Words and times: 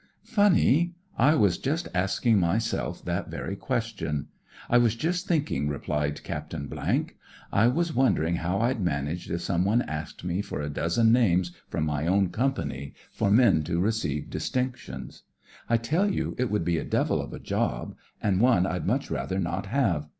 "Funny 0.23 0.95
1 1.17 1.27
I 1.27 1.35
was 1.35 1.59
just 1.59 1.87
asking 1.93 2.39
myself 2.39 3.05
that 3.05 3.29
very 3.29 3.55
question. 3.55 4.29
I 4.67 4.79
was 4.79 4.95
just 4.95 5.27
thinking," 5.27 5.67
replied 5.67 6.23
Captain." 6.23 6.67
I 7.53 7.67
was 7.67 7.93
wondering 7.93 8.37
how 8.37 8.61
I'd 8.61 8.81
manage 8.81 9.29
if 9.29 9.41
somebody 9.41 9.83
asked 9.83 10.23
me 10.23 10.41
for 10.41 10.59
a 10.59 10.71
dozen 10.71 11.11
names 11.11 11.51
from 11.69 11.83
my 11.85 12.07
own 12.07 12.29
Com 12.29 12.55
pany, 12.55 12.93
for 13.11 13.29
men 13.29 13.61
to 13.65 13.79
receive 13.79 14.31
distinctions. 14.31 15.21
I 15.69 15.77
tell 15.77 16.09
you 16.11 16.33
it 16.39 16.49
would 16.49 16.65
be 16.65 16.79
a 16.79 16.83
devil 16.83 17.21
of 17.21 17.31
a 17.31 17.39
job, 17.39 17.95
and 18.23 18.41
one 18.41 18.65
I'd 18.65 18.87
much 18.87 19.11
rather 19.11 19.37
not 19.37 19.67
have. 19.67 20.07